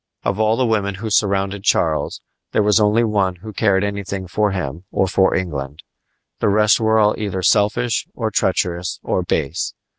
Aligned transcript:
Of 0.23 0.39
all 0.39 0.57
the 0.57 0.65
women 0.65 0.95
who 0.95 1.11
surrounded 1.11 1.61
Charles 1.63 2.21
there 2.53 2.63
was 2.63 2.79
only 2.79 3.03
one 3.03 3.35
who 3.35 3.53
cared 3.53 3.83
anything 3.83 4.25
for 4.27 4.49
him 4.49 4.83
or 4.89 5.05
for 5.07 5.35
England. 5.35 5.83
The 6.39 6.49
rest 6.49 6.79
were 6.79 6.97
all 6.97 7.13
either 7.19 7.43
selfish 7.43 8.07
or 8.15 8.31
treacherous 8.31 8.99
or 9.03 9.21
base. 9.21 9.75